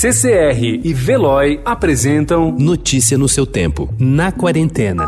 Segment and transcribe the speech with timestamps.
[0.00, 5.06] CCR e Veloy apresentam Notícia no seu tempo, na quarentena.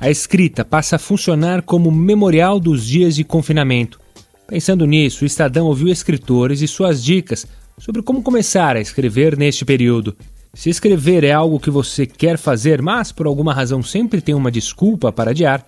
[0.00, 4.00] A escrita passa a funcionar como memorial dos dias de confinamento.
[4.48, 7.46] Pensando nisso, o Estadão ouviu escritores e suas dicas
[7.76, 10.16] sobre como começar a escrever neste período.
[10.54, 14.50] Se escrever é algo que você quer fazer, mas por alguma razão sempre tem uma
[14.50, 15.66] desculpa para adiar,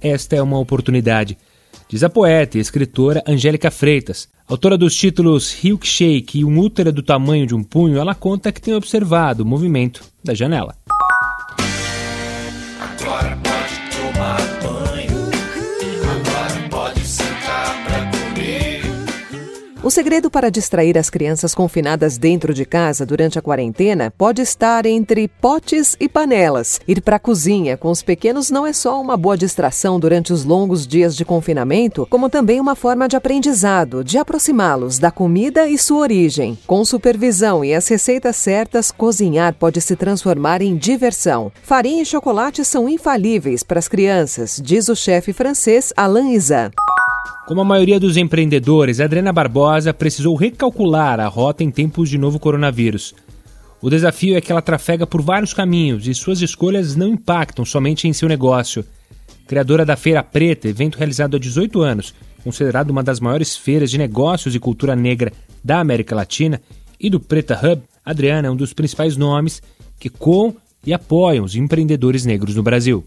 [0.00, 1.36] esta é uma oportunidade.
[1.88, 4.28] Diz a poeta e escritora Angélica Freitas.
[4.46, 5.50] Autora dos títulos
[5.82, 9.46] Shake e Um útero do tamanho de um punho, ela conta que tem observado o
[9.46, 10.74] movimento da janela.
[19.88, 24.84] O segredo para distrair as crianças confinadas dentro de casa durante a quarentena pode estar
[24.84, 26.78] entre potes e panelas.
[26.86, 30.44] Ir para a cozinha com os pequenos não é só uma boa distração durante os
[30.44, 35.78] longos dias de confinamento, como também uma forma de aprendizado, de aproximá-los da comida e
[35.78, 36.58] sua origem.
[36.66, 41.50] Com supervisão e as receitas certas, cozinhar pode se transformar em diversão.
[41.62, 46.72] Farinha e chocolate são infalíveis para as crianças, diz o chefe francês Alain Izan.
[47.48, 52.38] Como a maioria dos empreendedores, Adriana Barbosa precisou recalcular a rota em tempos de novo
[52.38, 53.14] coronavírus.
[53.80, 58.06] O desafio é que ela trafega por vários caminhos e suas escolhas não impactam somente
[58.06, 58.84] em seu negócio.
[59.46, 63.96] Criadora da Feira Preta, evento realizado há 18 anos, considerado uma das maiores feiras de
[63.96, 65.32] negócios e cultura negra
[65.64, 66.60] da América Latina,
[67.00, 69.62] e do Preta Hub, Adriana é um dos principais nomes
[69.98, 73.06] que com e apoiam os empreendedores negros no Brasil.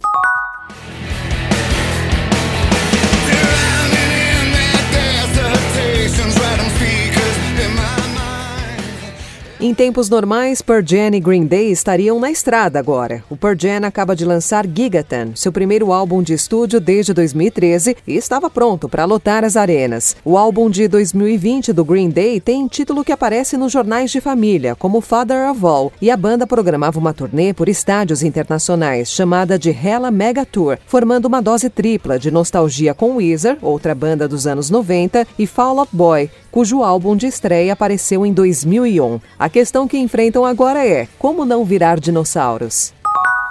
[9.64, 13.24] Em tempos normais, Pearl Jam e Green Day estariam na estrada agora.
[13.30, 18.16] O Pearl Jam acaba de lançar Gigaton, seu primeiro álbum de estúdio desde 2013, e
[18.16, 20.16] estava pronto para lotar as arenas.
[20.26, 24.76] O álbum de 2020 do Green Day tem título que aparece nos jornais de família,
[24.76, 29.70] como Father of All, e a banda programava uma turnê por estádios internacionais, chamada de
[29.70, 34.72] Hella Mega Tour, formando uma dose tripla de nostalgia com Weezer, outra banda dos anos
[34.72, 39.20] 90, e Fall Out Boy, cujo álbum de estreia apareceu em 2001.
[39.40, 42.94] A questão que enfrentam agora é como não virar dinossauros.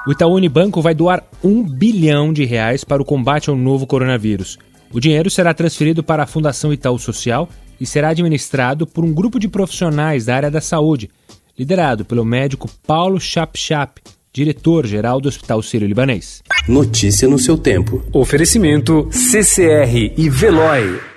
[0.07, 4.59] O Itaú Unibanco vai doar um bilhão de reais para o combate ao novo coronavírus.
[4.93, 7.49] O dinheiro será transferido para a Fundação Itaú Social
[7.81, 11.11] e será administrado por um grupo de profissionais da área da saúde,
[11.59, 14.01] liderado pelo médico Paulo Chap Chap,
[14.33, 16.43] diretor-geral do Hospital Sírio-Libanês.
[16.69, 18.03] Notícia no seu tempo.
[18.13, 21.10] Oferecimento CCR e Veloy.